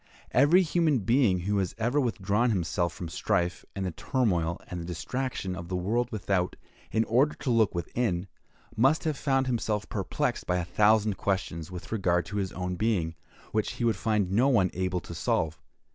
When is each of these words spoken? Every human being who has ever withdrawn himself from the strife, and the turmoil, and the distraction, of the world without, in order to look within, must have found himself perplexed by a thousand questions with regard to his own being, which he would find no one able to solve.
Every 0.31 0.63
human 0.63 1.01
being 1.01 1.41
who 1.41 1.59
has 1.59 1.75
ever 1.77 2.01
withdrawn 2.01 2.49
himself 2.49 2.91
from 2.91 3.05
the 3.05 3.11
strife, 3.11 3.63
and 3.75 3.85
the 3.85 3.91
turmoil, 3.91 4.59
and 4.67 4.81
the 4.81 4.85
distraction, 4.85 5.55
of 5.55 5.67
the 5.67 5.75
world 5.75 6.11
without, 6.11 6.55
in 6.91 7.03
order 7.03 7.35
to 7.35 7.51
look 7.51 7.75
within, 7.75 8.27
must 8.75 9.03
have 9.03 9.15
found 9.15 9.45
himself 9.45 9.87
perplexed 9.89 10.47
by 10.47 10.57
a 10.57 10.65
thousand 10.65 11.17
questions 11.17 11.69
with 11.69 11.91
regard 11.91 12.25
to 12.25 12.37
his 12.37 12.51
own 12.53 12.77
being, 12.77 13.13
which 13.51 13.73
he 13.73 13.83
would 13.83 13.95
find 13.95 14.31
no 14.31 14.47
one 14.47 14.71
able 14.73 15.01
to 15.01 15.13
solve. 15.13 15.61